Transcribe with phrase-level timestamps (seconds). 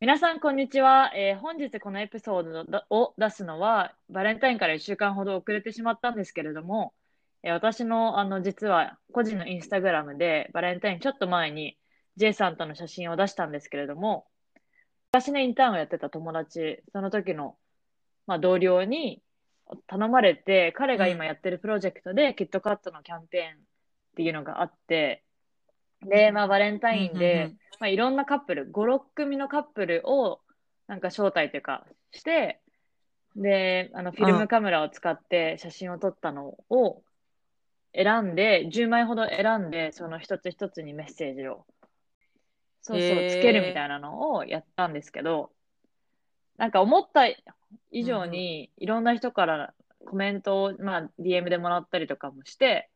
[0.00, 1.12] 皆さん、こんにちは。
[1.14, 6.94] えー本日このエピソードを出すのは、バレンタインから1週間ほど遅れてしまったんですけれども、
[7.42, 11.76] えー私の、あの、実は個人のインスタグラムで、バレンタインちょっと前に
[12.16, 14.26] J さんとの写真を出したんですけれども、
[15.12, 17.58] 私のインターンをやってた友達、その時の、
[18.26, 19.22] まあ、同僚に
[19.86, 23.64] 頼まれて、彼が今やってるプロジェクトで、キットカットのキャンペーンっ
[24.16, 25.24] ていうのがあって、
[26.02, 30.40] で、まあ、バレンタインで、まあ、いろんなカップル、5、6組のカップルを、
[30.86, 32.60] なんか招待というか、して、
[33.36, 37.02] で、あの、フィルムカメラを使って写真を撮ったのを
[37.94, 41.64] 選んで、10枚ほど選んで、その一つ一つにメッセージを、
[42.82, 45.50] そうそう、つけるみたいなのをやったんですけど、
[46.56, 47.26] なんか思った
[47.90, 49.74] 以上に、いろんな人から
[50.06, 52.90] コメントを、まあ、DM でもらったりとかもして、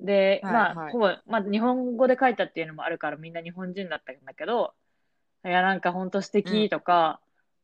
[0.00, 0.92] で、はいまあ、はい。
[0.92, 4.74] ほぼ、まあ、日本語で書いたっていうのもあるから、みんな日本人だったんだけど、
[5.44, 7.20] いや、なんか本当素敵とか、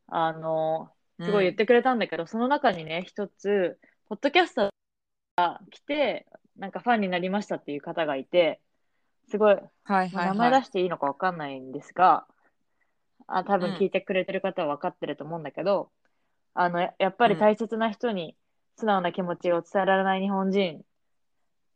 [0.09, 4.71] あの、すごい言ってくれたんだけど、その中にね、一つ、ポッドキャスト
[5.37, 8.63] が来て、なんかファンになりましたっていう方がいて、
[9.29, 12.27] すごい、はいまあ名前出していいのかわかんないんですが、
[13.27, 13.77] あ、多分うん。
[13.77, 15.93] 聞いてくれてる方は分かってると思うんだけど、
[16.55, 18.39] あの、ややっぱり大切な人に
[18.77, 20.86] 素直な気持ちを伝えられない日本人、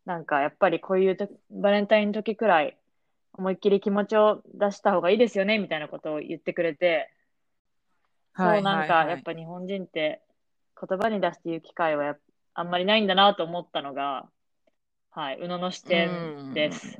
[0.05, 2.77] なんかやっぱりこういうとバレンタインの時くらい
[3.35, 7.13] 思いっきり気持ちを出した方がいいですよね、みたいなことを言ってくれて、
[8.37, 10.21] そうなんかやっぱ日本人って
[10.81, 12.17] 言葉に出して言う機会は
[12.55, 14.29] あんまりないんだなと思ったのが、
[15.11, 16.99] はい、宇野の視点です。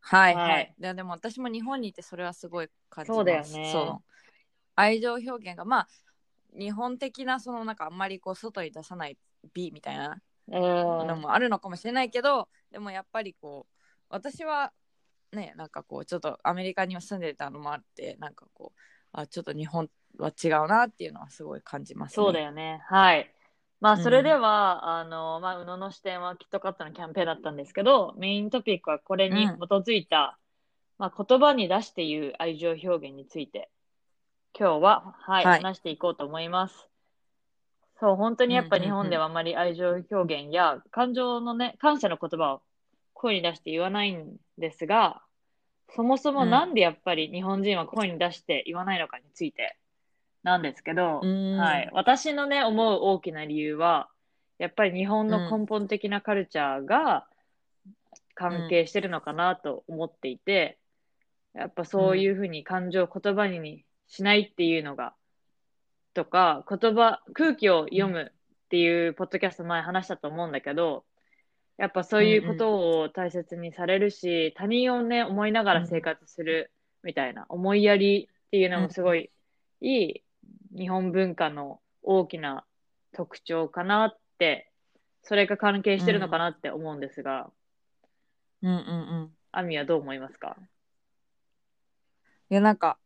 [0.00, 0.82] ははいはいい。
[0.82, 3.16] ででも私も日本にいてそれはすごい感じます。
[3.16, 4.12] そうだよねそう
[4.76, 5.88] 愛情表現がまあ
[6.56, 9.18] 日本的なそのなんかあんまりこう外に出さない
[9.52, 13.72] 美みたいなうんのもあるのかもしれないけど、でもやっぱりこう
[14.08, 14.72] 私は
[15.32, 18.80] ねなんかこうちょっとアメリカには住んでたのもあってなんかこう
[19.12, 22.14] あちょっと日本は違うなっていうのはすごい感じますね。
[22.14, 22.82] そうだよね。
[22.86, 23.30] はい。
[23.80, 30.38] まあ、うんそれでは、あの、まあ、宇野の視点はキットカットのキャンペーンだったんですけど、メイントピックはこれに基づいた、
[30.98, 33.70] まあ、言葉に出して言う愛情表現について、
[34.58, 36.88] 今日は、はい、はい話していこうと思います。
[37.98, 42.62] そう、本当にやっぱ日本ではあまり愛情表現や感情のね、感謝の言葉を
[43.14, 45.22] 声に出して言わないんですが、
[45.94, 49.78] そもそもなんでやっぱり日本人は声に出して言わないのかについて
[50.42, 51.58] なんですけど、うん。
[51.58, 51.90] はい。
[51.92, 54.08] 私のね、思う大きな理由は、
[54.58, 57.26] やっぱり日本の根本的なカルチャーが
[58.34, 60.78] 関係してるのかなと思っていて、
[61.54, 65.14] やっぱそういうふうに感情を言葉にしないっていうのが、
[66.16, 71.04] とか、言葉、空気を読むっていうポッドキャスト前話したと思うんだけど、
[71.76, 76.72] やっぱそういうことを大切にされるし、他人をね、思いながら生活する
[77.02, 79.30] みたいな、思いやりっていうのもすごい
[79.82, 80.24] いい
[80.74, 82.64] 日本文化の大きな
[83.12, 84.72] 特徴かなって、
[85.22, 87.50] それが関係してるのかなって思うんですが、
[88.62, 88.80] うんうんう
[89.26, 89.30] ん。
[89.52, 90.56] アミはどう思いますか？
[92.48, 92.96] いやなんか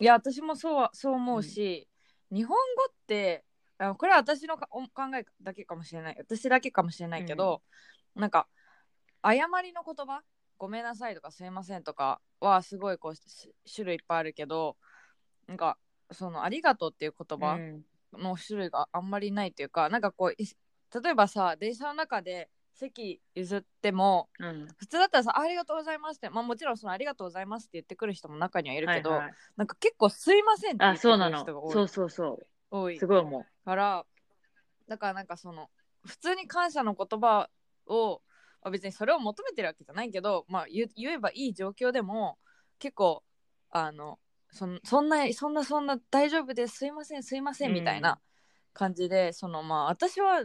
[0.00, 1.86] いや私もそうはそう思うし、
[2.30, 3.44] 日本語って
[3.78, 6.16] あこれは私のかお考えだけかもしれない。
[6.18, 7.62] 私だけかもしれないけど、
[8.14, 8.46] なんか
[9.24, 10.22] 謝りの言葉？
[10.58, 13.22] ごめんなさいとかすいませんとかはすごいこうし
[13.74, 14.76] 種類いっぱいあるけど
[15.46, 15.78] なんか
[16.12, 17.84] そのありがとうっていう言葉うん。
[18.12, 20.46] の種類があんまりないというか、なんかこうい
[21.02, 24.66] 例えばさ電車の中で席譲ってもうん。
[24.78, 31.60] 普通だったらさあありがとうございますって、まあ、もちろんそのありがとうございますって言ってくる人も中にはいるけど、はいはいなんか結構すいませんって言っあ、てくそうなのる人が。
[31.62, 32.38] 多いそうそうそ
[32.70, 32.92] 多う。
[32.92, 33.64] いすごい思う。
[33.64, 34.04] から
[34.88, 35.68] だからなんかその
[36.04, 37.48] 普通に感謝の言葉
[37.86, 38.22] を
[38.62, 42.38] まあ別にそれを求めてるわけじゃないけど、まあ、言言えばいい状況でも
[42.78, 43.22] 結構
[43.70, 44.18] あの
[44.50, 48.18] そんそんなそんなそんな大丈夫ですすいませんすいませんみたいな
[48.72, 50.44] 感じで、そのまあ私は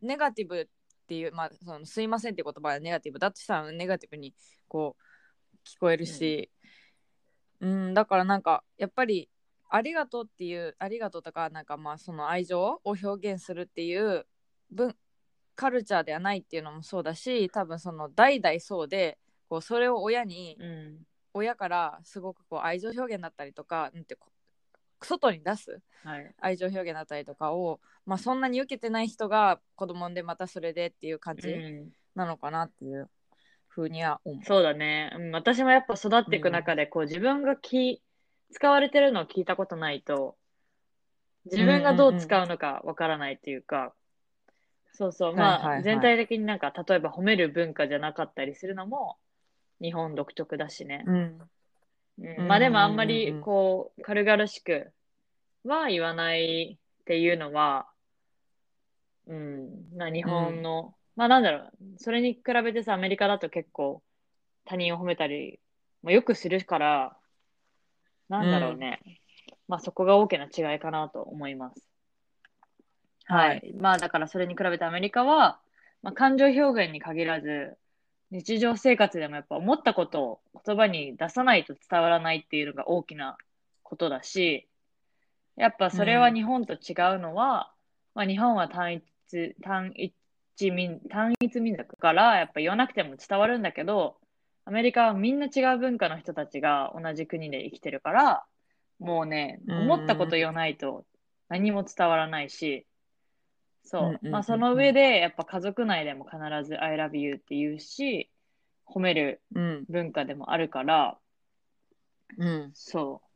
[0.00, 0.68] ネガティブ
[1.12, 3.18] っていう、まあ、そのすいませんっていう言葉はネガティブ。
[3.18, 4.34] だとしたらネガティブに
[4.66, 6.50] こう聞こえるし、
[7.60, 9.28] うん、だからなんかやっぱり
[9.68, 14.26] ありがとうっていうありがとうとかなんかまあその愛情を表現するっていう
[14.70, 14.96] 文
[15.54, 19.18] カルチャーではないっていうのもそうだし多分その代々そうで
[19.50, 20.98] こうそれを親にうん。
[21.34, 24.16] 親からすごくこう愛情表現だったりとかなんて
[25.04, 26.34] 外に出すはい。
[26.40, 33.08] 愛情表現だったりとかを、まあ、そんなに受けてない人が子供でまたそれでっていう感じうん、なのかなっていう
[33.68, 34.44] ふうには思う。
[34.44, 35.12] そうだね。
[35.16, 38.02] うん、私もやっぱ育っていく中で、こう自分がき
[38.50, 40.36] 使われてるのを聞いたことないと、
[41.46, 43.94] 自分がどう使うのかわからないっていうか、
[44.92, 45.36] そうそう。
[45.36, 49.16] まあ、はいはいはい全体的になんか、例えば褒める文化じゃなかったりするのも、
[49.80, 51.04] 日本独特だしね。
[51.06, 51.38] うん
[52.18, 54.92] うん、まあでもあんまうんうんりうんこう、軽々しく
[55.64, 57.86] は言わないっていうのは、
[59.26, 64.02] うん、まあ日本の、まあなんだろう、それに比べてさ、アメリカだと結構
[64.64, 65.60] 他人を褒めたり、
[66.02, 67.16] まあ、よくするから、
[68.28, 69.00] なんだろうね。
[69.68, 71.88] まあそこが大きな違いかなと思います。
[73.24, 73.72] はい。
[73.78, 75.60] まあだからそれに比べてアメリカは、
[76.02, 77.76] まあ感情表現に限らず、
[78.32, 83.36] 日常生活でもやっぱ思ったことを言葉に出さないと伝わらないっていうのが大きな
[83.82, 84.66] ことだし、
[85.56, 87.70] やっぱそれは日本と違うのは、
[88.14, 94.16] まあ日本は単一、単一民、単一民族からやっぱ言わなくても伝わるんだけど、
[94.64, 98.44] アメリカはみんな違う文化の人たちが同じ国で生きてるから、
[98.98, 101.04] もうね、うん思ったこと言わないと
[101.50, 102.86] 何も伝わらないし、
[103.84, 104.28] そう。
[104.28, 108.30] まあその上で、やっぱ家族内でも必ず I love you って言うし、
[108.86, 111.18] 褒めるうん文化でもあるから、
[112.38, 112.70] うん。
[112.74, 113.28] そう。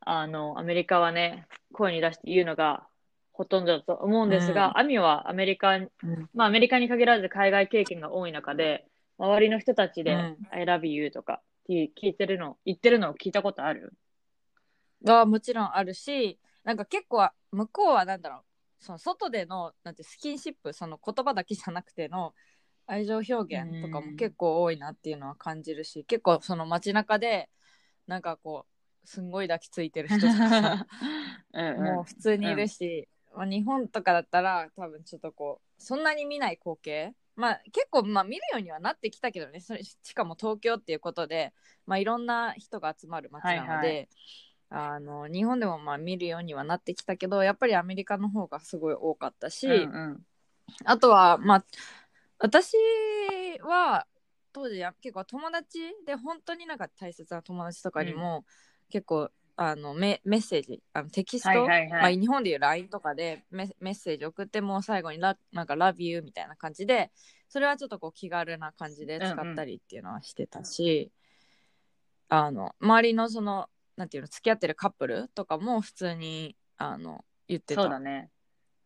[0.00, 2.86] あの、アメリカはね、声に出して言うのが
[3.32, 4.78] ほとんどだと思うんですが、うん。
[4.78, 5.90] アミはアメリカ、うん。
[6.34, 8.86] まあアメリカに限らず海外経験が多い中で、
[9.18, 10.38] 周りの人たちで、うん。
[10.50, 13.92] I love you とか聞聞いてるの、言ってるのを聞いたことある？
[15.04, 18.40] はもちろんあるしなんか結構は向こうはなんだろう
[18.78, 22.34] その外でのなんてスキンシップその言葉だけじゃなくての
[22.86, 27.50] 愛情表現とかも結構多いなっていうのは感じるし、結構その街中で
[28.06, 28.66] なんかこ
[29.04, 30.86] うすんごい抱きついてる人とか
[31.52, 31.84] うんうん。
[31.96, 37.14] もう普通にいるし、まあ、日本とかだったら多分ちょっとこうそんなに見ない光景。
[37.34, 39.60] まあ結構まあ見るようにはなってきたけどね。
[39.60, 41.52] それしかも東京っていうことで、
[41.86, 44.08] まあ、いろんな人が集まる街なので、はい
[44.78, 50.22] あの日本でもまあ見るようにはなってきたけどやっぱりアメリカの方がすごい多かったし、うんうん。
[50.84, 51.64] あとはまあ
[52.38, 52.76] 私
[53.62, 54.06] は
[54.52, 58.44] 当時や結構友達で本当になんか大切な友達とかにも、
[58.90, 61.90] 結構あのメメッセージあのテキスト、はいはいはい。
[61.90, 67.10] まあ、日本でいう LINE とかでメメッセージ送ってもう最後にラなんか Love you みたいな感じで
[67.48, 71.10] それはちょっとこう気軽な感じで使ったりっていうのはしてたし、
[72.28, 78.30] あの周りのそのなんていうの付き合ってるカップルとかも普通にあの言ってたそうだね。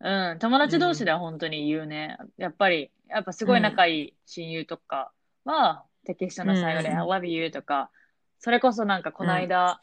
[0.02, 2.16] うん、友達同士では本当に言うね。
[2.38, 5.12] やっぱり、やっぱすごい仲いい親友とか
[5.44, 7.90] は、テキストの最後で、うん I love you とか、
[8.38, 9.82] それこそなんかこの間、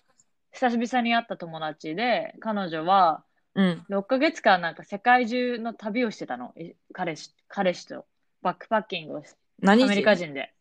[0.51, 3.23] 久々に会った友達で、彼女は
[3.53, 6.53] うん6ヶ月間なんか世界中の旅をしてたの。
[6.57, 8.05] い彼氏、彼氏と
[8.41, 10.53] バックパッキングをし何アメリカ人で。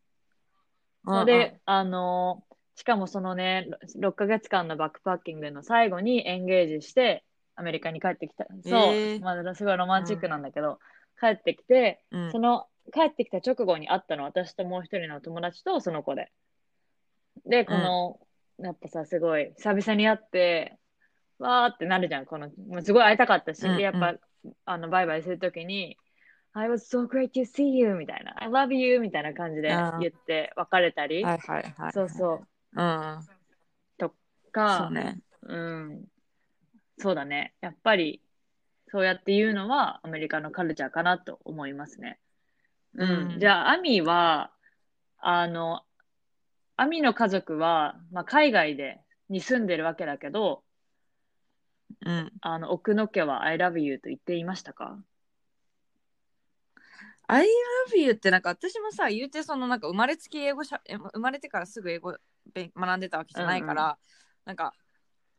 [1.04, 2.45] うんうんで、あのー
[2.76, 3.68] しかもそのね、
[3.98, 7.24] 6ヶ月間のバックパッキングの最後にエンゲージして、
[7.56, 8.44] アメリカに帰ってきた。
[8.44, 9.20] そう、えー。
[9.22, 10.78] まあ、すごいロマンチックなんだけど、
[11.18, 12.30] 帰ってきて、うん。
[12.30, 16.30] その、帰ってきた直後に会ったの、私ともう一人の友達とその子で。
[17.46, 18.20] で、この、
[18.58, 20.78] やっぱさ、すごい、久々に会って、
[21.38, 23.76] わーってなるじゃん、この、もうすごい会いたかったし、うんうん。
[23.78, 24.16] で、やっぱ、
[24.66, 25.96] あの、バイバイするときに、
[26.52, 29.68] I was so great to see you みたいな、I love you みたいな感じで
[30.00, 31.92] 言って別れたり、はいはいはい。
[31.92, 33.26] そうそう、うん。
[34.56, 35.20] か、そうね。
[35.42, 36.04] うん。
[36.98, 37.54] そうだね。
[37.60, 38.22] やっぱり、
[38.88, 42.18] そうやって言うのはアメリカのカルチャーかなと思いますね。
[42.94, 43.32] うん。
[43.34, 44.50] うんじゃあ、アミは、
[45.18, 45.82] あの、
[46.76, 50.62] アミの家族は、まあ、海外で、に住んでるわけだけど、
[52.04, 52.32] うん。
[52.40, 54.98] あの、奥の家は I love you と言っていましたか
[57.26, 57.44] ？I
[57.90, 62.18] love you ってなんか私もさ言うてそのなんか生まれつき英語しゃえ生まれてからすぐ英語べ
[62.54, 63.98] 学んでたわけじゃないから、
[64.44, 64.72] なんか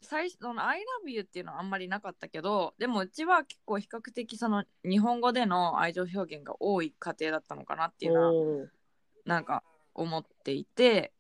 [0.02, 8.68] 最初その I love you っていうのはあんまりなかったけどでもうちは結構比較的その日本語での愛情表現が多い家庭だったのかなっていうのは
[9.26, 9.64] なんか
[9.96, 11.14] 思っていて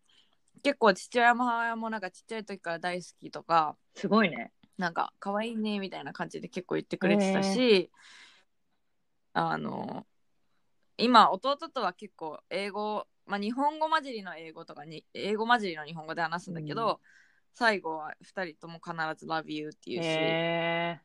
[0.63, 4.51] 結構父親も母親もなんかちっちゃい時から大好きとかすごいね。
[4.77, 7.89] なんか可愛いねみたいな感じで結構言ってくれてたし、
[9.33, 10.05] あの
[10.97, 16.97] 今弟とは結構英語、まあ、日本語混じりの英語とかに英語混じりの日本語で話すんだけど、うん。
[17.53, 21.01] 最後は2人とも必ず Love you っていうし、へ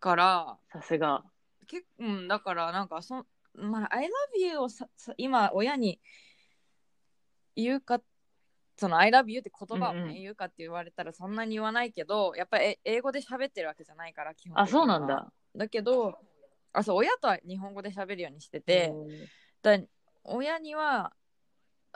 [0.00, 1.24] からー、さすが。
[1.66, 6.00] 結うんだからなんかそ、まあ、I love you をささ今親に
[7.54, 8.00] 言うか
[8.76, 10.14] その I love you って言葉をね、うんうん。
[10.14, 15.30] 言うかって言われたらそんなに言わないけどやっぱり英語で喋ってるわけじゃないから基本あ、そうなんだ。
[15.54, 16.18] だけど
[16.72, 18.92] あそう親とは日本語で喋るようにしてて、
[19.62, 19.78] だ
[20.28, 21.12] 親には、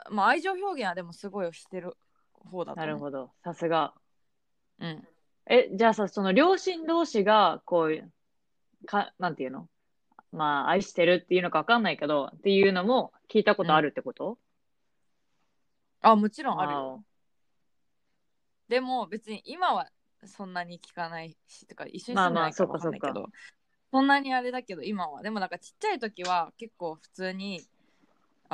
[0.09, 1.95] まあ、愛情表現はでもすごいしてる
[2.33, 2.87] 方だと思う。
[2.87, 3.31] なるほど。
[3.43, 3.93] さすが。
[4.79, 5.07] うん、
[5.45, 9.69] え、じゃあさ、その両親同士が、こうか、なんていうの？
[10.31, 14.39] まあ、愛してるっていうのかわかんないけど、っていうのも聞いたことあるってこと、
[16.01, 17.03] あもちろんある
[18.67, 19.87] でも別に今は
[20.25, 23.29] そんなに聞かないしとか一緒に住んでないからわかんないけど、そ
[23.93, 25.21] そんなにあれだけど今は。
[25.21, 27.61] でもなんかちっちゃい時は結構普通に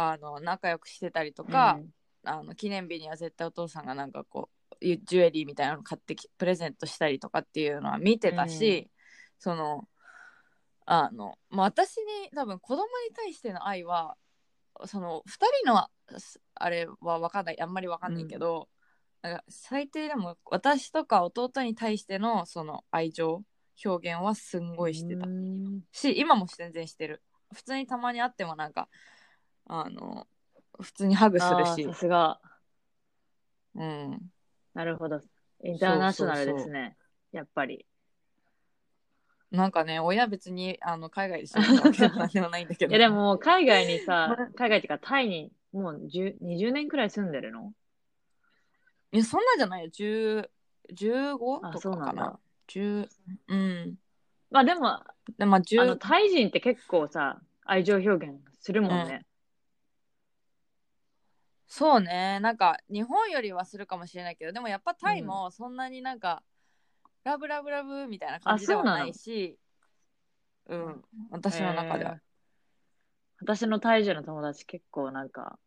[0.02, 1.78] あの仲良くしてたりとおか、
[2.24, 8.90] あの記念日には絶対お父さんがなんかこうジュエリーみたいなの買ってきプレゼントしたりとかっていうのは見てたし、
[9.40, 9.90] その
[10.86, 14.16] あの、まあ、私に多分子供に対しての愛は
[14.86, 15.86] その2人の
[16.18, 18.70] すあれは分かんないあんまり分かんないけど、
[19.22, 23.44] なんか最低でも私とか弟に対してのその愛情
[23.84, 25.82] 表現はすんごいしてたうん。
[25.92, 27.22] し今も全然してる。
[27.54, 28.88] 普通にたまに会ってもなんか
[29.70, 30.26] あの
[30.80, 32.40] 普通にハグするしさすが。
[33.76, 34.20] うん
[34.74, 35.22] なるほど。
[35.64, 36.98] インターナショナルですね。
[37.32, 37.86] やっぱり。
[39.52, 47.74] なんかね親別にあの海外で住んでるわけでもなんでもないんだけどいやでも、海外にさ、 海外っていうか、タイにもう10 20年くらい住んでるの？
[49.12, 50.50] いやそんなんじゃないよ10
[50.94, 53.10] 15あとそうなんだかかな10
[53.48, 53.96] うん
[54.52, 55.00] まあでも、
[55.38, 59.26] でまああの、10タイ人って結構さ、愛情表現するもんね。
[61.70, 62.40] そうね。
[62.42, 66.42] なんか日本よりはするかもしれないけどでもやっぱタイもそんなになんか、
[67.24, 69.58] ラブラブラブみたいな感じではないし。
[70.68, 71.04] うん。
[71.30, 72.12] 私の中では。
[72.12, 72.20] へー。
[73.42, 75.60] 私のタイ人の友達結構なんか、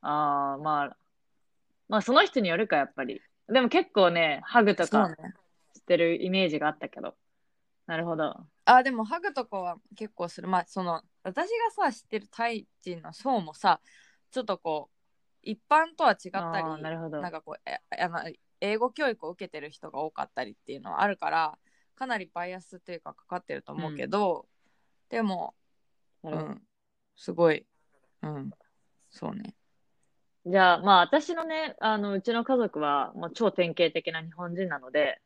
[0.00, 0.96] ああ、まあ、
[1.88, 3.20] まあその人によるか、やっぱり。
[3.48, 5.10] でも結構ね、ハグとか
[5.74, 7.14] してるイメージがあったけど。
[7.86, 8.36] なるほど。
[8.64, 10.48] あでもハグとかは結構する。
[10.48, 13.80] まあその私がさ知ってるタイ人の層もさ
[14.30, 14.99] ちょっとこう
[15.42, 17.20] 一般とは違ったりなるほど。
[17.20, 18.20] なんかこうえあの
[18.60, 21.58] 英語教育を受けてる人が多かったりっていうのはあるから
[21.96, 24.46] かなりバイアスというかかかってると思うけど、
[25.08, 25.54] でも
[26.22, 26.48] なるほど。
[26.48, 26.62] うん。
[27.16, 27.66] すごい。
[28.22, 28.50] うん。
[29.10, 29.54] そうね。
[30.46, 35.20] じゃあ、まあ私のね、あの、うちの家族はもう超典型的な日本人なので、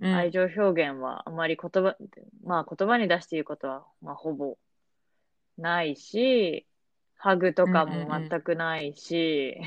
[0.00, 0.14] うん。
[0.14, 1.96] 愛情表現はあまり言葉、
[2.42, 4.56] まあ言葉に出して言うことは、まあほぼ
[5.58, 6.66] ないし、
[7.18, 9.60] ハグとかも全くないし、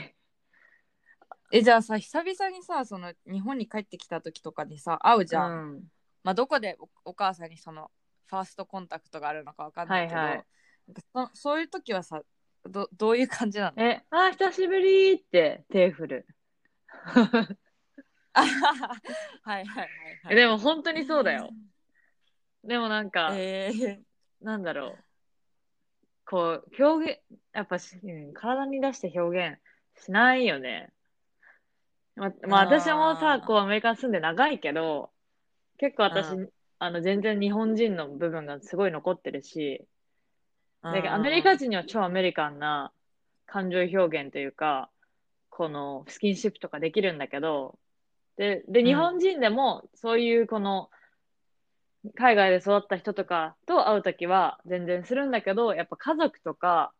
[1.52, 5.84] えじゃあさ久々にさその日本に帰ってきた時とかにさ会うじゃん、うん。
[6.24, 7.92] まあ、どこでおお母さんにその
[8.28, 10.46] ファーストコンタクトがあるのかわかんないけど、はいはい。
[11.14, 12.22] そそういう時はさ
[12.70, 13.84] どどういう感じなの？
[13.84, 16.28] え、あー、久しぶりって手振る。
[18.34, 18.48] あ はい
[19.44, 19.90] はいはい、はい、
[20.30, 21.50] えでも本当にそうだよ。
[22.64, 24.00] でもなんか、えー、
[24.42, 25.11] なんだろう。
[26.32, 27.20] こう、表現、
[27.52, 29.60] やっぱし、うん体に出して表現
[30.02, 30.90] しないよね。
[32.16, 35.12] ま、まあ私もさ、こうアメリカに住んで長いけど、
[35.78, 39.86] 結構私、うあの全然日本人の部分がすごい残ってるし、
[40.82, 42.94] だアメリカカ人には超アメリカンな
[43.46, 44.90] 感情表現というか、
[45.50, 47.78] このスキンシップとかできるんだけど、
[48.38, 48.86] で、で、ん。
[48.86, 50.90] 日本人でもそういうこの、
[52.16, 56.94] 海外で育った人とかと会うときは全然するんだけど、やっぱ家族とか、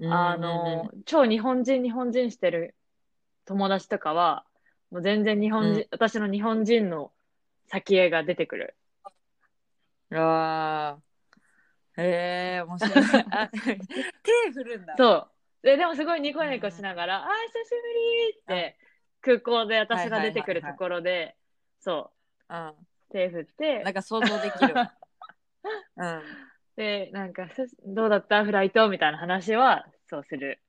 [0.00, 2.76] あの、超日本人日本人してる
[3.44, 4.44] 友達とかは、
[4.90, 5.86] もう全然日本人、うん。
[5.90, 7.10] 私の日本人の
[7.66, 8.76] 先絵が出てくる。
[10.12, 12.02] あー。
[12.02, 12.92] へえ面白い。
[13.32, 13.50] あ
[14.22, 14.94] 手振るんだ。
[14.96, 15.28] そ
[15.62, 15.66] う。
[15.66, 17.70] で、でもすごいニコニコしながら、あー、久し
[18.46, 18.78] ぶりって、
[19.20, 21.36] 空港で私が出てくるところで、
[21.80, 22.12] そ
[22.48, 22.54] う。
[22.70, 24.92] う、手振ってん、なん、か想像できるわ
[25.96, 26.22] うん
[26.76, 28.44] で、なんか、すどうだった？
[28.44, 28.88] フライト？
[28.88, 30.60] みたいな話は、そうする。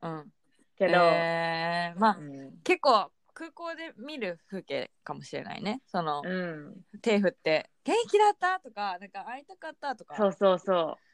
[0.00, 0.32] うん
[0.78, 2.58] けど、えー、まあうん。
[2.64, 6.74] 結構空港で見る風景かもしれないねその、うん。
[7.02, 11.08] 手振って「元気だった?」とか「なんか会いたかった?」とかそうそうそう。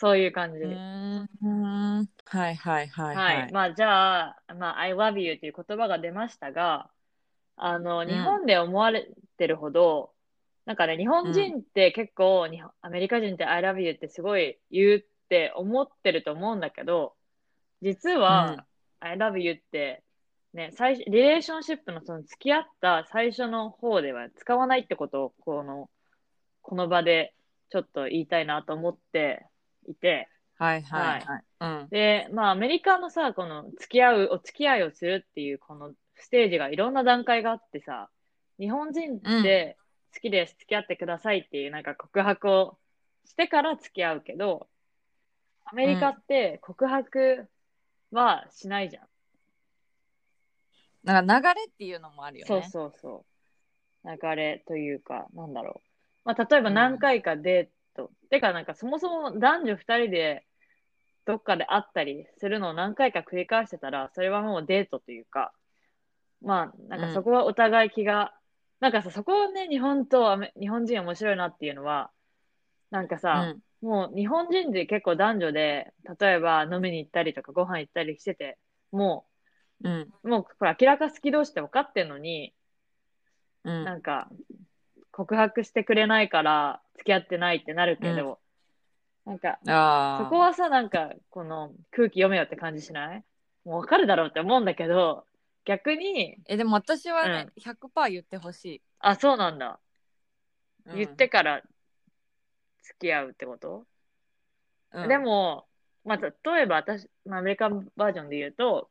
[0.00, 0.58] そういう感じ。
[0.58, 3.34] うーんはいはいはいは。
[3.34, 6.90] はいい、まあ、じゃあ、まあ、I love you という言葉が出ましたが、
[7.56, 9.08] あの、ん日本で思われ
[9.38, 10.12] てるほど、
[10.66, 17.14] なんかね、日本人って結構、日本アメリカ人って I love you ってすごい言うって思ってると思うんだけど、
[17.80, 18.66] 実は、
[19.00, 20.02] I love you って、
[20.52, 25.88] ね、最初、リレーションシップのその付き合った最初の方では使わないってことを、この、
[26.60, 27.34] この場で
[27.70, 29.46] ちょっと言いたいなと思って
[29.86, 30.28] いて、
[30.58, 31.24] はいはい。
[31.24, 31.88] はい、うん。
[31.90, 38.10] で、まあ、アメリカのさ、この付き合う、お付き合いをするっていうこのステージがいろんな段階があってさ、
[38.58, 39.76] 日本人って
[40.14, 42.78] 好きです、付き合ってくださいっていうなんか告白を
[43.24, 44.68] してから付き合うけど、
[45.64, 47.48] アメリカって告白
[48.10, 49.08] はしないじゃん。
[51.04, 52.48] なんか流れっていうのもあるよね。
[52.48, 53.24] そうそうそ
[54.04, 54.08] う。
[54.08, 55.88] 流れというか、なんだろう。
[56.24, 60.44] まあ、例えば何回かデート、てかなんかそもそも男女二人で
[61.24, 65.52] どっかで会ったりするのを何回か繰り返してたら、それはもうデートというか、
[66.42, 68.34] まあ、なんかそこはお互い気が、
[68.80, 72.10] なんかさ、そこをね、日本と日本人面白いなっていうのは、
[72.90, 78.58] なんかさ、もう日本人で結構男女で、例えば飲みに行ったりとかご飯行ったりしてて、
[78.92, 79.26] も
[79.84, 79.92] うん。
[79.92, 80.08] うん。
[80.24, 82.54] う、もうこれ明らか好き同士って分かってんのに、
[83.64, 83.84] うん。
[83.84, 84.28] なんか、
[85.10, 88.38] 告白してくれないから付き合ってないってなるけど、
[89.26, 90.24] なんか、ああ。
[90.24, 93.24] そこはさ、なんか、この空気読めよって感じしない？
[93.64, 95.26] もう分かるだろうって思うんだけど、
[95.68, 99.78] 逆に、え、でも私はね、100%言ってほしあ、そうなんだ。
[100.86, 100.90] い。
[100.90, 100.96] うん。
[100.96, 101.62] 言って、から
[102.82, 103.84] 付き合うってこと、
[104.94, 105.08] うん。
[105.08, 105.66] で、も、
[106.06, 108.88] まあ、例えば私、まあ、アメリカンバージョンで言うと、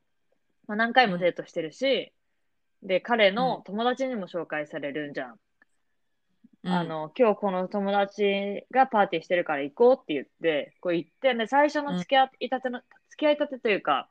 [0.67, 2.13] まあ、何回もデートしてるし、
[2.83, 5.39] で、彼の友達にも紹介されるんじゃん。
[6.63, 6.71] うん。
[6.71, 14.07] あ、の、今日この友達がパーティーしてるから行こうって言って、こう行って、で、最初の付き合いたての、付き合いたてというか、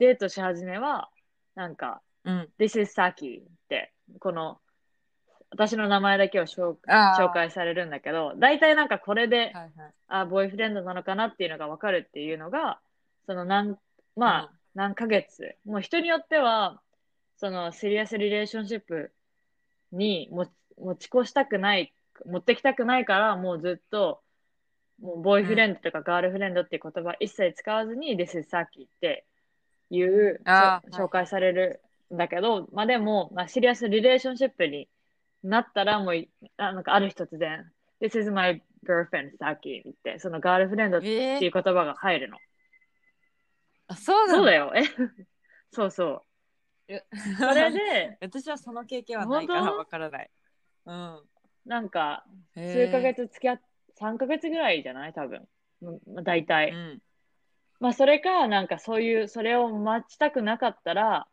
[0.00, 1.10] デートし始めは、
[1.56, 2.48] なんか、うん。
[2.58, 4.60] This is Saki って、この、
[5.50, 6.76] 私の名前だけを紹
[7.32, 9.72] 介されるんだけど、大体なんかこれで、はいはい。
[10.06, 12.80] あ、ボーイフレンドなのかなっていうのがわかるっていうのが、
[13.26, 13.76] その何、
[14.14, 16.82] まあ、うん何ヶ月、もう人によっては、
[17.38, 19.10] そのシリアスリレーションシップ
[19.90, 20.46] に持
[20.96, 21.94] ち越したくない、
[22.26, 24.20] 持ってきたくないから、もうずっと、
[25.00, 29.24] もうボーイフレンドとかガールフレンドっていう言葉一切使わずに、This is Saki って
[29.90, 31.80] いう、紹介される
[32.12, 34.88] んだけど、まあでも、まあシリアスリレーションシップに
[35.42, 42.38] なったら、もうい、あなんかある日突然、This is my girlfriend Saki って、そのガールフレンドってえーいう言葉が入るの。
[43.88, 44.36] あ、そうなんだ。
[44.36, 44.72] そうだよ。
[44.74, 44.82] え？
[45.72, 46.22] そうそ
[46.88, 46.92] う。
[46.92, 47.02] え
[47.38, 50.30] それで、 私はその経験はないからわからない。
[50.86, 51.22] うん。
[51.64, 53.60] なんか、数ヶ月付き合っ、
[53.96, 55.12] 3ヶ月ぐらいじゃない？
[55.12, 55.48] 多分。
[56.22, 56.72] 大体。
[56.72, 57.02] うん。
[57.80, 61.28] まあ、それか、なんかそういう、それを待ちたくなかったら、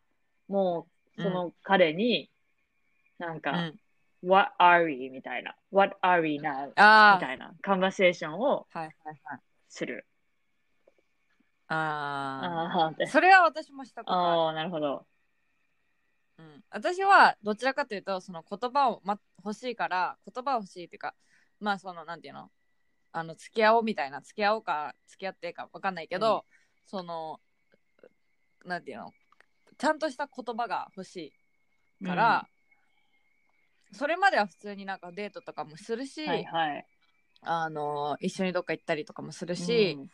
[0.48, 2.30] もう、その彼に、
[3.18, 3.80] なんか、うん。
[4.26, 5.10] What are we?
[5.10, 5.54] みたいな。
[5.70, 6.68] What are we now?
[6.68, 9.40] みたいな、カンバセーションをはいはいはい。
[9.68, 10.06] する。
[11.68, 13.06] あああ、ってあ。
[13.06, 14.40] それは私もしたことある。
[14.40, 15.06] ああ、なるほど。
[16.38, 21.14] うん、私はどちらかというとその言葉を、ま、欲しいから言葉欲しいっていうか
[21.60, 22.50] まあそのなんていうの？
[23.16, 26.42] あの付き合おうみたいな付き合おうか付き合ってかわかんないけど、うん。
[26.84, 27.38] その
[28.64, 29.12] なんていうの
[29.78, 31.32] ちゃんとした言葉が欲し
[32.00, 32.48] いから、
[33.92, 36.86] それまでは普通になんかデートとかもするし、はいはい。
[37.42, 40.08] あの一緒にどっか行ったりとかもするし、うん。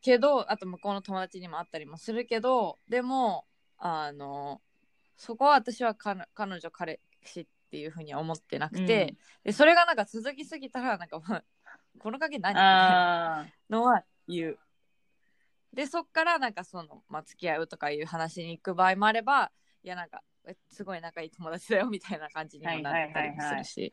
[0.00, 3.46] けどあと向こうの友達にも会ったりもするけどでも
[3.78, 4.60] あの
[5.16, 11.44] そこは私は彼彼女彼氏っていうふうには思ってなくて、でそれがなんか続きすぎたらなんかまあ
[11.98, 12.52] この影何？
[12.54, 14.58] みたいなあのは言う。
[15.72, 19.50] でそっからなんかその、まあ、付き合うとかいう話に行く場合もあれば
[19.82, 23.92] いやなんかえすごい仲いい友達だよみたいな感じにもなったりもするし。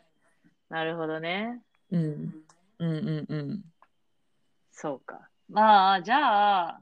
[0.70, 1.62] あ、なるほどね。
[1.92, 2.34] うん
[2.80, 3.63] うんうんうん。
[4.72, 5.30] そうか。
[5.50, 6.82] まあ、じゃあ、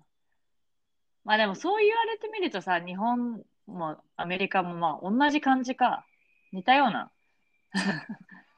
[1.24, 6.06] まあでもそう言われてみるとさ、日本もアメリカもまあ同じ感じか。
[6.52, 7.12] 似たような。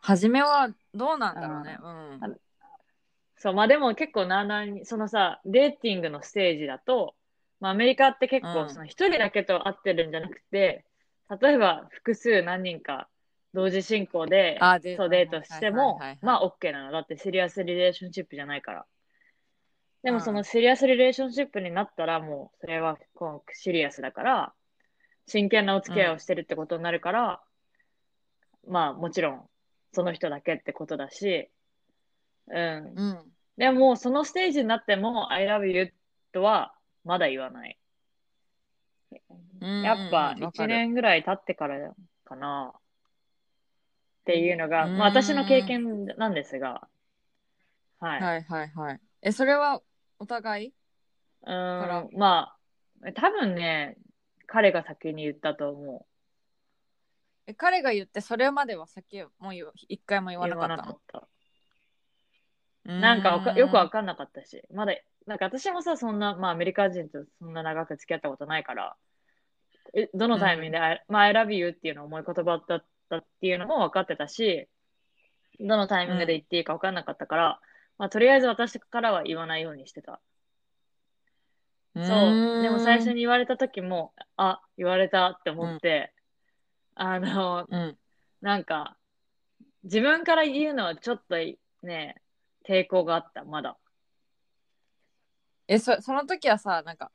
[0.01, 1.77] 初めはどうなんだろうね。
[1.81, 2.37] うん。
[3.43, 7.13] そう、まあでも結構なあなあに、そのさ、デーティングのステージだと、
[7.59, 10.85] まあアメリカって結うん構その一人だけと会ってるんじゃなくて、
[11.41, 13.09] 例えば複数何人か
[13.53, 14.57] 同時進行で、
[14.95, 16.91] そうデートしてもまあ OK なの。
[16.93, 18.85] だってシリアスリレーションシップじゃないから。
[20.03, 24.53] でうんもそのシリアスリレーションシップになったらもうそれはこうシリアスだから、
[25.27, 27.41] 真剣なお付き合いをしてるってことになるから、
[28.69, 29.49] まあもちろん
[29.91, 31.49] その人だけってことだし、
[32.47, 32.93] うん。
[32.95, 33.31] うん。
[33.57, 35.93] でもそのステージになっても I love you
[36.31, 37.77] とはまだ言わない。
[39.83, 41.93] やっぱ1年ぐらい経ってから
[42.25, 42.73] かな。
[42.75, 46.87] っていうのが、うんまあ私の経験なんですが、
[47.99, 48.21] はい。
[48.21, 48.99] はいはいはい。
[49.21, 49.81] え、それは
[50.17, 50.73] お互い？
[51.45, 52.55] うーん、ま
[53.03, 53.97] あ、多分ね、
[54.47, 56.05] 彼が先に言ったと思
[57.47, 59.55] え彼が言ってそれまでは先もう
[59.89, 60.41] 一回も言う。
[60.41, 60.83] わなかったの？
[60.83, 61.27] 言わ
[62.85, 64.93] なんかよくわかんなかったし、まだ、
[65.25, 68.95] なんか私もさ、そんな、まあアメリカ人とそんな長く付き合ったことないから、
[69.93, 74.67] えどのタイミングで、I- まあ I love you っていうのは重い言葉だったっていうのも分かってたし、
[75.59, 77.59] どのタイミングで言っていいか分かんなかったから、
[77.97, 80.19] まあとりあえず私からは言わないようにしてた。
[81.97, 82.61] んそう。
[82.63, 83.15] でも最初に。
[83.15, 86.11] に言われた時も、あ、言われたって思って、
[86.95, 87.97] あの、うん。
[88.41, 88.97] なんか、
[89.83, 91.35] 自分から言うのはちょっと
[91.83, 92.22] ね、
[92.67, 93.77] 抵抗があった、まだ。
[95.67, 97.11] え、そその時はさ、なんか、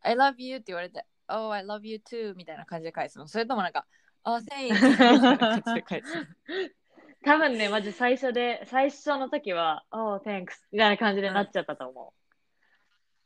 [0.00, 3.28] I love you って言われて、Oh, I love you too みたいな感じで返すの？
[3.28, 3.86] それともなんか、
[4.24, 6.24] Oh, thanks みたいな感じで返すの？
[7.24, 12.14] 多分ね、マジ最初で、最初の時は、Oh, thanks みたいな感じでなっちゃったと思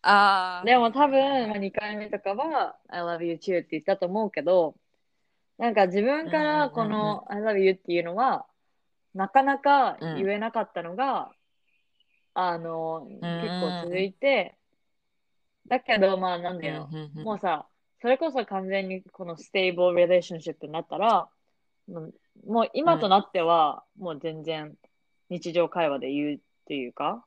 [0.03, 0.67] あう。
[0.67, 4.75] でも多分、まあ、2回目とかは、I love you too って言ったと思うけど、
[5.59, 8.47] なんか自分からこの I love you っていうのは、
[9.15, 11.31] なかなか言えなかったのが、
[12.35, 13.07] あの、
[13.41, 14.57] 結構続いて、
[15.69, 17.67] だけど、まあ、なんだよ、もうさ、
[18.01, 21.29] それこそ完全にこの stable relationship になったら、
[22.47, 24.75] もう今となっては、もう全然
[25.29, 27.25] 日常会話で言うっていうか、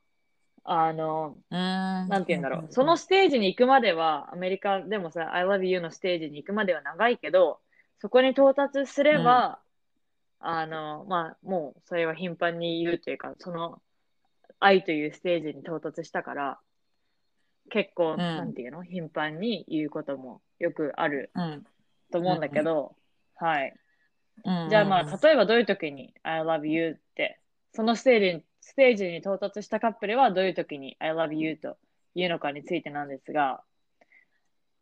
[0.63, 2.73] あの、ななんて言うんだろう。
[2.73, 7.59] そのステージに行くまでは、アメリカでもさ、I love you のステージに行くまでは長いけど、
[7.99, 9.59] そこに到達すれば、
[10.39, 13.81] あの、まあ、もうそれは頻繁に言うというか、その
[14.59, 16.59] 愛というステージに到達したから、
[17.69, 18.83] 結構、んなんていうの？
[18.83, 21.65] 頻繁に言うこともよくあるうん。
[22.11, 22.95] と思うんだけど、
[23.35, 23.73] はい。
[24.43, 27.39] うんじゃあまあ、例えばどういう時に I love you って、
[27.73, 31.77] そのステージに、ステージに到達したカップルはどういう時に I love you と
[32.15, 33.63] 言うのかについてなんですが、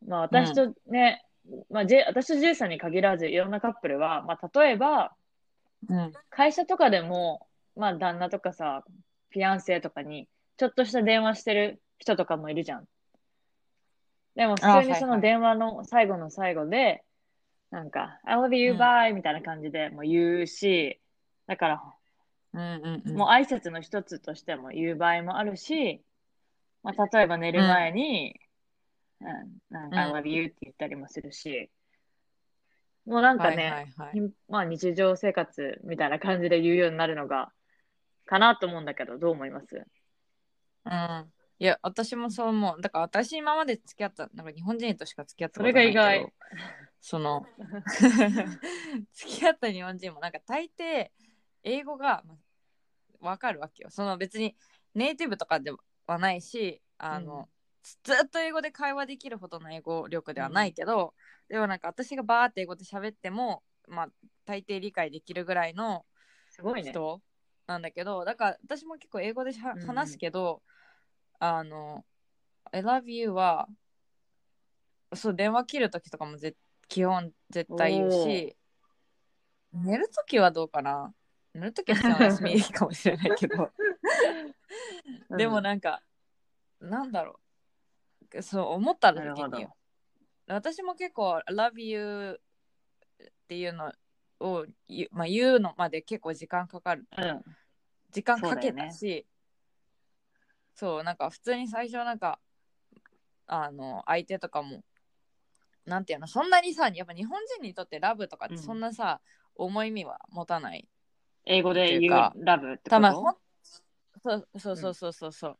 [0.07, 1.23] まあ私とね、
[1.69, 5.13] まあ、J、私と J さんに限らずいろんなカップルは、まあ例えば
[5.89, 6.13] うん。
[6.29, 8.83] 会社とかでも、まあ旦那とかさ、
[9.34, 12.86] フィアンセとかにちょっとした電話してる人とかもいるじゃん。
[14.36, 17.04] でも普通にその電話の最後の最後で、
[17.72, 21.00] なんか、I love you, うん bye みたいな感じでもう言うし、
[21.48, 21.84] だから、
[22.54, 23.17] うんうんうん。
[23.17, 26.04] もう挨拶の一つとしても言う場合もあるし、
[26.84, 28.39] まあ、例えば寝る前に、
[29.22, 29.28] うん、
[29.69, 31.72] なんか、うん I love you って言ったりもするし、
[33.06, 37.52] もうなんかね、はいはいはいまあ日常生活みたいな感じで言うようになるのが、
[38.25, 39.86] かなと思うんだけど、どう思います？
[40.86, 41.33] うん。
[41.59, 42.81] いや、私もそう思う。
[42.81, 46.33] だから私今まで付き合った、なんか日本人としか付き合ったそことないけどれが意外。
[46.99, 47.45] その、
[49.13, 51.09] 付き合った日本人もなんか大抵
[51.63, 52.38] 英語がまあ
[53.29, 53.89] わかるわけよ。
[53.89, 54.55] その別に
[54.93, 55.71] ネイティブとかで
[56.07, 57.49] はないし、あの、
[57.81, 61.13] ずずっと英語で会話できるほどの英語力ではないけど、
[61.49, 64.09] でもなんか私がバーって英語で喋っても、まあ
[64.45, 66.05] 大抵理解できるぐらいの
[66.49, 66.93] すごいね。
[67.65, 70.62] 人なんだけど、だから私も結構英語でしゃうん話すけど、
[71.39, 72.06] あの、
[72.71, 73.67] I love you は、
[75.13, 76.56] そう、電話切るときとかもぜ
[76.88, 78.56] 基本絶対言うし、
[79.73, 81.13] 寝るときはどうかな？
[81.54, 83.71] 寝るときは普通のお休みかもしれないけど、
[85.30, 85.38] うん。
[85.38, 86.02] でもなんか、
[86.80, 87.39] なんだろ
[88.34, 89.67] う、そう思ったなるほに、
[90.47, 92.39] 私も結構 I love you
[93.23, 93.91] っていうの
[94.43, 97.08] を言う,、まあ、言うのまで結構時間かかる。
[97.17, 97.41] うん。
[98.12, 99.25] 時間かけたし
[100.75, 102.39] そう,、なんか普通に最初なんか
[103.47, 104.84] あの相手とかも
[105.86, 108.62] なんていうのそんなにさやっぱ日本人にとってラブとかってうん。
[108.62, 109.19] そんなさ、
[109.56, 110.88] 重い意味は持たない。
[111.45, 112.13] 英語で言う
[112.45, 113.38] ラブってこと？
[114.21, 115.58] そうそうそうそうそうそう、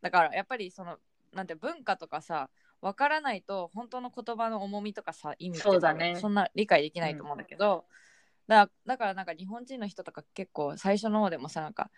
[0.00, 0.96] だからやっぱりその
[1.32, 2.48] なんて文化とかさ
[2.84, 6.16] わからないと本当の言葉の重みとかさ意味ってそうだね。
[6.16, 7.86] そんな理解できないと思うんだけど、
[8.46, 11.90] だだからなんか日本人の人とか結構最初の方でもさなんか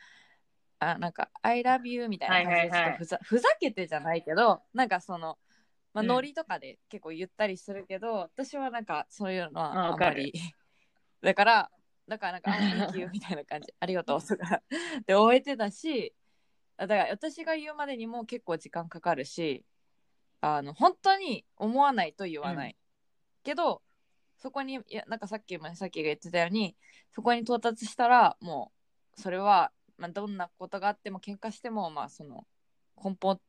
[0.79, 5.39] あなんか「I love you」みたいな感じでちょっとふざ,、ふざけてじゃないけどなんかその、
[5.93, 6.07] まあ、うん。
[6.07, 10.33] ノリとかで結構言ったりするけど、私はなんかそういうのあはあんまり
[11.21, 11.71] だから
[12.07, 14.63] だからなんか「あ Thank you」みたいな感じ「ありがとう」とか
[15.05, 16.15] で終えてたし
[16.77, 19.65] だから私が言うまでにも結構時間かかるし
[20.41, 22.77] あの本当に思わないと言わない、
[23.43, 23.83] けど
[24.37, 26.77] そこにいやなんかさっきもさっきが言ってたように
[27.15, 28.73] そこに到達したらも
[29.17, 32.45] うそれは、まあ、どんなことがあっても喧嘩してもまあその
[33.03, 33.41] 根本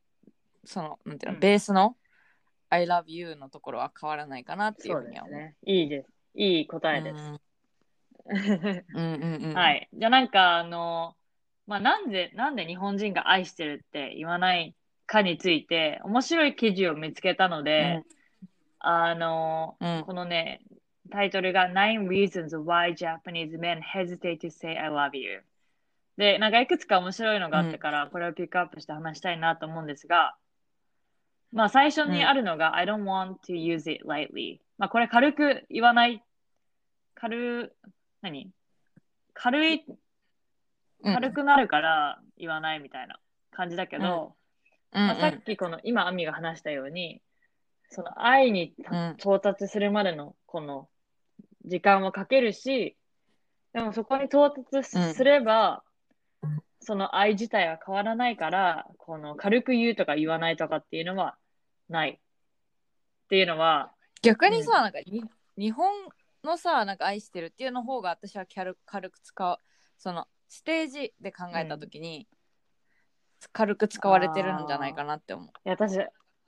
[0.64, 1.96] そのなんていうの、うんベースの
[2.70, 5.38] 「I love you」のところは変わらないかなっていうふうには思う。
[5.38, 5.56] ですね。
[5.62, 6.08] いいです。
[6.34, 7.16] いい答えです。
[7.16, 7.40] うん
[8.94, 9.88] うんうんうん、はい。
[9.92, 11.16] じゃあなんかあの、
[11.66, 14.74] まあ、なんで、なんで日本人が愛してるって言わない
[15.08, 18.04] かについて、面白い記事を見つけたので、
[18.78, 20.04] あの、うん。
[20.06, 20.60] このね、
[21.10, 25.42] タイトルが Nine Reasons Why Japanese Men Hesitate to Say I Love You。
[26.18, 30.36] で、なんかいくつか面白いのがあったから、これをピックアップして話したいなと思うんですが、
[31.52, 34.60] まあ最初にあるのが、I don't want to use it lightly。
[34.76, 36.22] まあこれ軽く言わない、
[37.14, 37.74] 軽、
[38.20, 38.50] 何？
[39.32, 39.84] 軽い、
[41.04, 41.14] うん。
[41.14, 43.18] 軽くなるから言わないみたいな
[43.50, 44.34] 感じだけど、
[44.92, 47.20] うんまあ、さっきこの今、アミが話したように、
[47.90, 49.16] その愛にうん。
[49.18, 50.88] 到達するまでのこの
[51.64, 52.96] 時間をかけるし、
[53.72, 55.82] でもそこに到達すすれば、
[56.80, 61.36] その愛自体は変わらないから、この軽く言うとか言わないとかっていうのは
[61.88, 62.20] ない。
[62.20, 65.22] っていうのは、逆にさ、なんかに
[65.58, 65.92] 日本
[66.44, 69.58] のさなんか愛してるっていうの方が私は軽軽く使う。
[69.98, 72.26] そのステージで考えた時に、
[73.52, 75.46] 軽く使われてるんじゃないかなって思う。
[75.48, 75.98] いや、私、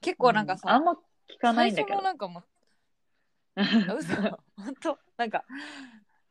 [0.01, 0.97] 結構なんかさ、うあんま聞
[1.39, 1.99] かないんだけど。
[2.01, 2.03] 最初も。
[2.03, 2.43] なんかもう
[3.97, 4.15] 嘘。
[4.57, 4.99] 本当？
[5.17, 5.43] なんか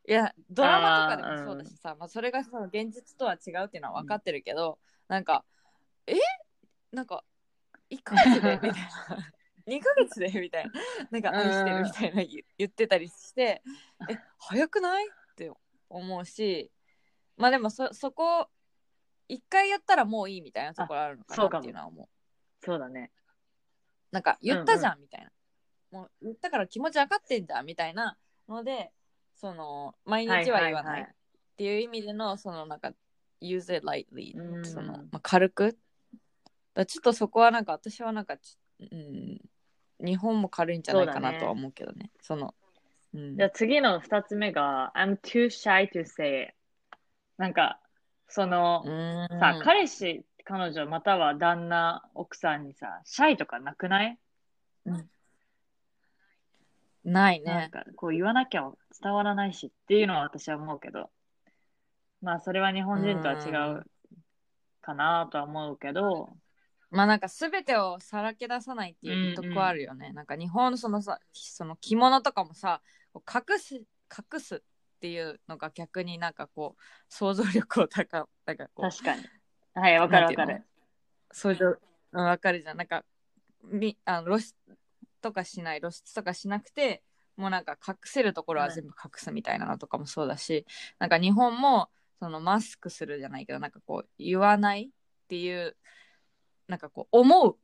[0.07, 5.45] いやドラマとかでもそうだしさまあ、それがその現実とは違うっていうのは分かってるけど、なんか
[6.07, 6.15] え？
[6.91, 7.23] なんか
[7.89, 8.59] 1ヶ月で？
[8.61, 9.31] みたいな。
[9.67, 10.31] 2ヶ月で？
[10.39, 10.71] みたいな。
[11.11, 13.61] なんか愛してるみたいな言言ってたりして
[14.09, 15.07] え早くない？
[15.07, 15.51] って
[15.89, 16.71] 思うし
[17.37, 18.49] まあでもそそこ
[19.31, 22.07] 一回やったらもういいみたいなところあるのかなっていうのは思う。
[22.63, 23.11] そうだね。
[24.11, 25.23] なんか言ったじゃんみたい
[25.91, 28.17] な、もう言ったから気持ち分かってんじゃんみたいな
[28.49, 28.91] ので
[29.35, 31.05] その毎日は言わないっ
[31.55, 32.91] ていう意味でのそのなんか
[33.41, 34.65] use it lightly うん。
[34.65, 35.77] その、まあ、軽く。
[36.73, 39.41] だちょっとそこはなんか私はなんかちうん
[40.05, 42.11] 日本も軽いんじゃないかなとは思うけどね。
[42.21, 42.53] その、
[43.13, 43.37] うん。
[43.37, 46.53] じゃあ次の二つ目が、I'm too shy to say it.
[47.37, 47.80] なんか、
[48.31, 49.39] その、うん。
[49.39, 54.17] さ、彼氏、彼女、または旦那、奥さんにさ、シャイとかなくない、
[57.03, 57.45] ないね。
[57.45, 61.09] なんか、こう言わなきゃ伝わらないしっていうのは私は思うけど、
[62.21, 63.83] まあ、それは日本人とは違う
[64.81, 66.29] かなとは思うけど、
[66.91, 72.81] まあなんか全てをさらけ出さないっていうとこあるよね、なんか日本のそのさその着物とかもさ
[73.13, 74.61] こう隠す隠す
[75.01, 79.23] っていうのが逆になんかこう想像力を高なんかこう確かに。
[79.73, 80.63] はい、わかるわかる。
[81.31, 83.03] 想像うんわかるじゃんなんか
[83.63, 84.53] みあの露出
[85.21, 87.01] とかしない露出とかしなくて
[87.35, 90.67] もうなんか隠せるところは全部隠すみたいなのとかもそうだし、
[90.99, 95.75] なんか日本もそのマスクするじゃないけどなんかこう言わないっていう
[96.67, 97.55] なんかこう思う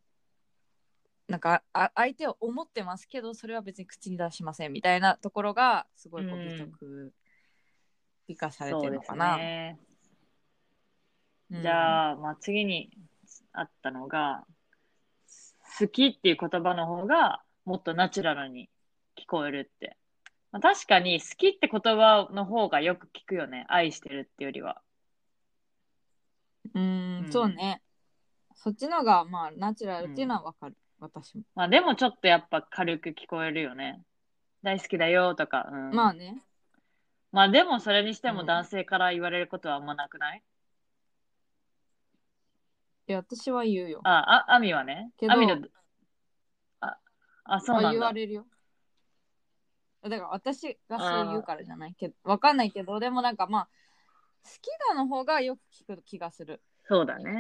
[1.28, 7.14] なんかあ相手を思ってますけどそれは別に口に出しませんみたいなところがすごいこううん美徳
[8.28, 9.38] 美化されてるのかな。
[9.38, 9.78] ね。
[9.82, 9.88] うん
[11.50, 12.90] じゃあ、まあ、次に
[13.54, 14.46] あったのが、
[15.80, 18.70] 好きっていう言葉の方がもっとナチュラルに
[19.18, 19.96] 聞こえるって。
[20.52, 23.66] まあ、確かに好きって言葉の方がよく聞くよね。
[23.70, 24.82] 愛してるっていうよりは。
[26.74, 27.82] ううんん、そうね。
[28.56, 31.44] そっちのが、まあ、ナチュラルっていうのはわかる、私も。
[31.56, 34.02] まあでもちょっとやっぱ軽く聞こえるよね。
[34.64, 35.70] 大好きだよとか。
[35.72, 36.42] うん、まあね。
[37.38, 40.44] まあでもそれにしてもうん男性から言われることはあんまなくない、
[43.08, 44.02] いや、私は言うよ。
[44.04, 45.12] あ、あ、アミはね？
[45.20, 45.56] けどアミの、
[46.82, 46.98] あ、
[47.46, 47.92] あ、そうあなんだ。
[47.92, 48.48] 言われるよ。
[50.02, 51.94] だから私がそう言うからじゃない？
[51.96, 53.68] けど、わかんないけど、でもなんかまあ、
[54.44, 56.62] 好きだの方がよく聞く気がする。
[56.88, 57.34] そうだね。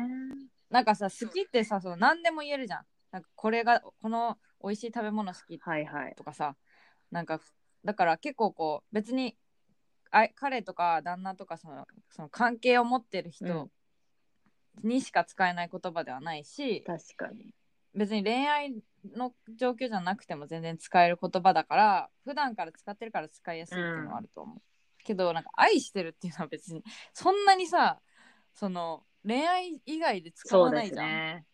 [0.69, 2.85] なんかさ、好きってさ、その何でも言えるじゃん。
[3.11, 6.15] なんかこれが、この美味しい食べ物好きはいはい。
[6.15, 6.55] とかさ、
[7.11, 7.39] なんか、
[7.85, 9.37] だから結構こう、別に、
[10.11, 13.69] あ彼とか旦那とかそのその関係を持ってる人
[14.83, 17.53] にしか使えない言葉ではないし、確かに。
[17.93, 18.75] 別に恋愛
[19.15, 24.61] の状況じゃなくても全然使える言葉だから普段から使ってるから使いやすいっていうのはあると思う、
[25.03, 27.99] けどなんか愛してるっていうのは別にそんなにさ
[28.53, 31.45] その恋愛以外で使わないじゃん、ね。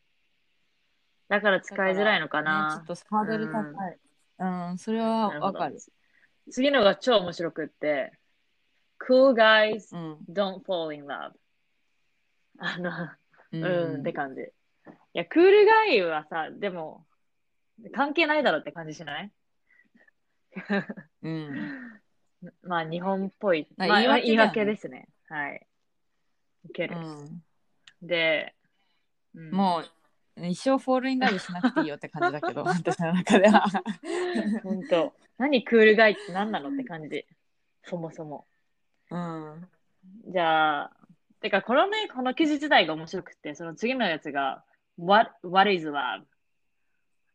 [1.29, 2.77] だから使いづらいのかな。
[2.77, 3.97] ねちょっとハードル高い。
[4.39, 5.77] うん、それはわかる。
[6.51, 8.11] 次のが超面白くって、
[9.07, 11.31] Cool guys うん don't fall in love.
[12.59, 12.91] あの、
[13.51, 14.41] うんうん、って感じ。
[14.41, 14.45] い
[15.13, 17.05] や、クールガイはさ、でも、
[17.93, 19.31] 関係ないだろって感じしない？
[21.23, 22.01] うん
[22.63, 23.67] まあ、日本っぽい。
[23.77, 25.07] まあまあ、言い訳だよね言い訳ですね。
[25.29, 25.67] はい。
[26.65, 26.97] いける。
[26.97, 27.43] うん
[28.01, 28.53] で、
[29.33, 33.65] うんもう一生フォールインラブしなくていいよって感じだけど 私の中では
[34.63, 37.25] 本当何クールガイって何なのって感じ。
[37.83, 38.45] そもそも。
[39.11, 39.69] うん。
[40.27, 40.91] じゃあ、
[41.41, 44.63] てか、このね、この記事自体が面白くて、その次のやつが、
[44.97, 46.23] What, what is love?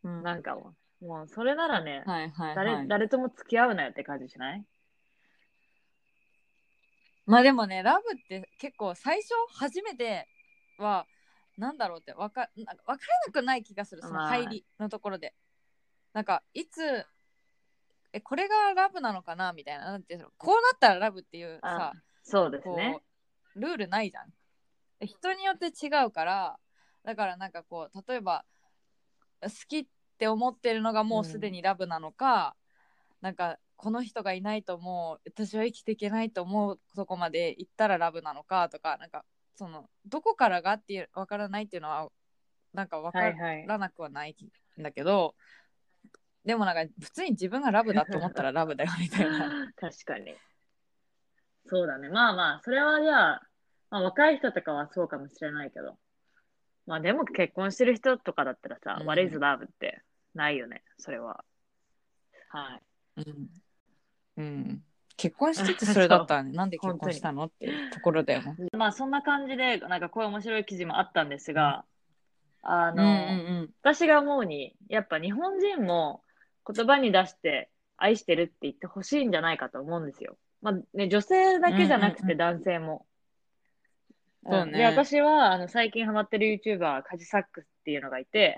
[0.04, 0.22] うん。
[0.22, 2.88] なんかもう、もうそれならね、はいはい誰はい。
[2.88, 4.64] 誰とも付き合うなよって感じしない？
[7.26, 10.26] まあでもねラブって結構最初初めて
[10.78, 11.06] は
[11.58, 14.28] なんだろうってわか分からなくない気がするそのまあ。
[14.28, 15.34] 入りのところで、
[16.14, 17.04] なんかいつ
[18.12, 19.52] えこれがラブなのかな？
[19.52, 19.84] みたいな。
[19.84, 20.28] なんていうの？
[20.36, 21.92] こうなったらラブっていうさあ
[22.22, 23.02] そうですこね。
[23.54, 24.30] うルールないじゃん。
[25.00, 26.56] で人によって違うから
[27.04, 28.44] だからなんかこう例えば
[29.42, 29.86] 好きっ
[30.18, 32.56] て思ってるのがもうすでにラブなのか、
[33.20, 42.08] なんかこの人がいないともう私は生きていけないと思うとこまで行ったらラブなのかとかなんかそのどこからがっていう分からないっていうのは
[42.74, 43.66] なんか分かはいはい。
[43.66, 44.36] らなくはない
[44.78, 45.34] んだけど、
[46.48, 49.70] でもなんか普通に自分がラブだと思ったらラブだよみたいな。
[49.78, 50.34] 確かに。
[51.66, 52.08] そうだね。
[52.08, 53.42] まあまあ、それはじゃあ、
[53.90, 55.98] まあ、若い人とかはそうかもしれないけど。
[56.86, 60.00] まあでも結婚してる人とかだったらさ、うん What is love って
[60.34, 61.44] ないよね、それは。
[62.48, 62.80] は
[63.18, 63.22] い。
[63.26, 63.48] うん
[64.38, 64.82] うん、
[65.18, 68.56] 結婚しててそれだったらね なんで結婚したのっていうところだよね。
[68.72, 71.84] まあそんな感じで、なんかこういう面白い記事もあったんですが、
[72.62, 73.12] あの、うんう
[73.64, 76.22] ん私が思うに、やっぱ日本人も
[76.70, 80.36] 言葉に出して愛してるって言ってほしいんじゃないかと思うんですよ。
[80.60, 82.38] まあね、女性だけじゃなくてうんうんうん。
[82.38, 83.06] 男性も。
[84.44, 84.72] そうね。
[84.72, 84.72] ん。
[84.72, 88.56] で、私はあの最近ハマってる YouTuber、カジサックスっていうのがいて、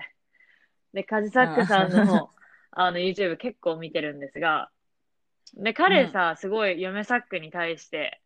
[0.93, 2.31] で、カジサックさんの
[2.71, 4.69] あの YouTube 結構見てるんですが、
[5.55, 8.21] で、彼さ、すごい嫁サックに対して、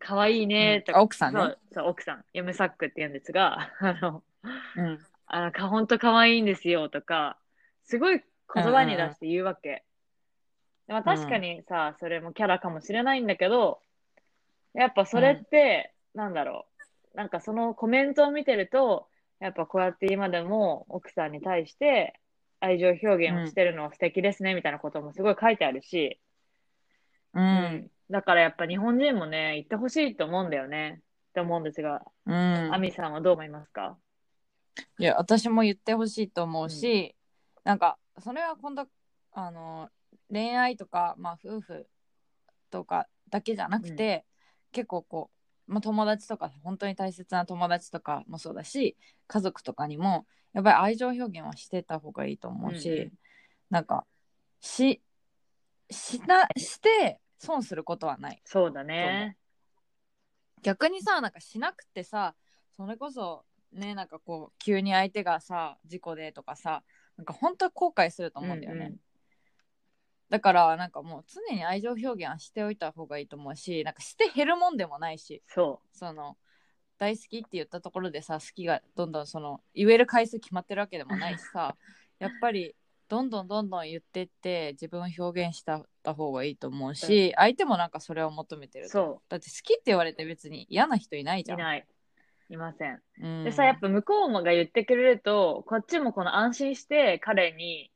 [0.00, 1.04] 可愛いねとか、うん。
[1.04, 1.40] 奥さんね。
[1.40, 4.24] そう、そう、奥さん、嫁サックって言うんですが、あの、
[4.76, 4.84] うん。
[4.86, 7.38] うんあの、か、ほんと可愛いんですよとか、
[7.84, 9.84] すごい言葉に出して言うわけ。
[10.86, 13.80] でまあ確かにさ、それもキャラかもしれないんだけど、
[14.74, 16.66] やっぱそれって、なんだろ
[17.14, 17.16] う。
[17.16, 19.08] なんかそのコメントを見てると、
[19.40, 22.20] やっぱこうやって今でも奥さんに対して
[22.60, 26.20] 愛情表現をしてるのは素敵ですね、みたいなこともすごい書いてあるし、
[27.34, 27.90] うん。
[28.10, 31.00] だからやっぱ日本人もね、言ってほしいと思うんだよね。
[31.30, 32.34] って思うんですが、うん。
[32.74, 33.96] アミさんはどう思いますか？
[34.98, 37.14] いや私も言ってほしいと思うし、
[37.64, 38.86] なんかそれは今度
[39.32, 39.88] あの
[40.30, 41.86] 恋愛とか、まあ、夫婦
[42.70, 44.24] とかだけじゃなくて、
[44.72, 45.30] 結構こ
[45.68, 48.96] う、まあ、友達とか本当に大切な友達とかもそうだし
[49.26, 53.12] 家族とかにもやっぱり愛情表現はしてた方がいいと思うし、うんうん。
[53.70, 54.04] なんか
[54.60, 55.00] し
[55.90, 59.36] しなして損することはないそうだね。
[60.62, 62.34] 逆にさなんかしなくてさ
[62.76, 66.82] それこそねなんかこう急に相手がさ事故でとかさ
[67.16, 69.00] なんか本当は後悔すると思うんだよね、うんうん
[70.30, 76.36] だからなんかもう常に愛情表現はしておいた方がいいと思うしなんかして減るもんでもないしそその
[76.98, 81.76] 大好きって言ったところでさ好きがどんどんその言える回数決まってるわけでもないしさ
[82.18, 82.74] やっぱり
[83.08, 88.82] どんどんどんどん言ってって自分を表現した方がいいと思うし、相手もなんかそれを求めてう。
[88.82, 91.54] るだって好きって言われて別に嫌な人いないじう。
[91.54, 91.60] ゃん。
[91.60, 91.86] いない。
[92.50, 93.00] いません。
[93.20, 93.44] うん。
[93.44, 97.90] でさ、やっぱ向こうもが言ってくれると、こっちもこの安心して彼に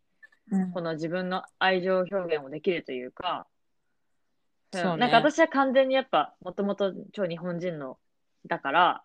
[0.50, 0.72] うん。
[0.72, 3.46] この自分の愛情表現をできるというか、
[4.76, 4.78] ん。
[4.78, 4.98] そうね。
[4.98, 7.98] なんか私は完全にやっぱ、もともと超日本人の、
[8.46, 9.04] だから、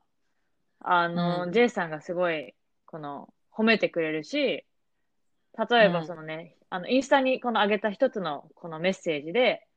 [0.79, 1.51] あの、うん。
[1.51, 2.53] J さんがすごい、
[2.85, 4.65] この、褒めてくれるし、
[5.69, 9.67] 例えばそのね、あの、インスタにこの上げた一つのこのメッセージで、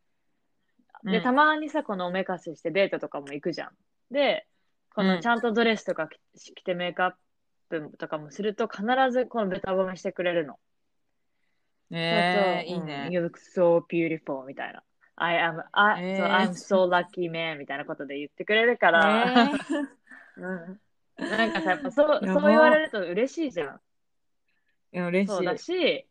[1.05, 1.23] で、うん。
[1.23, 3.71] たまにさ、このおめかししてデートとかも行くじゃん。
[4.11, 4.47] で、
[4.97, 7.13] こうんのちゃんとドレスとか着着てメイクアッ
[7.69, 8.83] プとかもすると必
[9.13, 10.59] ずこのベタ褒めしてくれるの。
[11.91, 13.09] えー、いいね。
[13.13, 14.83] You look so beautiful みたいな。
[15.17, 19.89] I am, I, え so ー I'm so lucky man みたいなことで言ってくれるから、えー
[20.41, 20.81] うん
[21.19, 23.81] なんかさ、やっぱそう、そう言われると嬉しいじゃん。
[24.93, 25.59] いや嬉しそうだい。
[25.59, 26.07] し、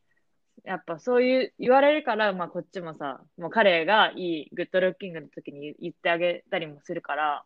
[0.63, 7.45] やっぱそういう言われるから、まあこっちもさ、もう彼がいいグッドルッキングの時に言ってあげたりもするから、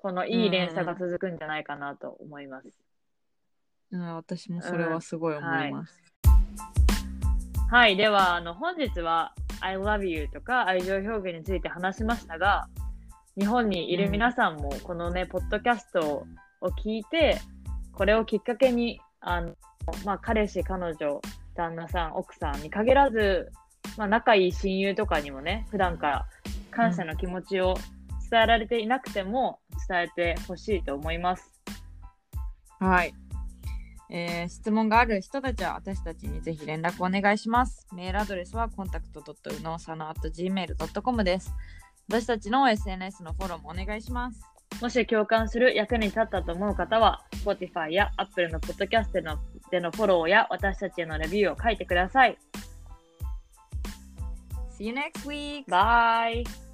[0.00, 2.68] このいい連鎖が続くんじゃないかなと思います。
[3.90, 6.00] うん、私もそれはすごい思います。
[7.70, 12.68] はい、では、あの、本日は I love you とか愛情表現について話しましたが、
[13.36, 16.26] 日本にいる皆さんもこのね、ポッドキャスト
[16.60, 17.40] を聞いて、
[17.92, 19.54] これをきっかけに、あの、
[20.04, 21.20] まあ、彼氏、彼女、
[21.56, 23.50] 旦那さん、奥さんに限らず、
[23.96, 26.26] まあ、仲いい親友とかにもね、普段から
[26.70, 27.74] 感謝の気持ちを
[28.30, 29.58] 伝えられていなくても
[29.88, 31.50] 伝えてほしいと思います。
[32.80, 33.14] はい。
[34.10, 37.86] えー質問がある人たちは私たちにぜひ連絡お願いします。
[37.94, 41.52] メールアドレスは contact.unosano.gmail.com です。
[42.08, 44.40] 私たちの SNS のフォローもお願いします。
[44.80, 49.38] もし共感する役に立ったと思う方は、Spotify や Apple のポッドキャストの
[49.70, 52.38] でのフォローや私たちへのレビューを書いてください。
[54.78, 55.64] See you next week!
[55.68, 56.67] バイ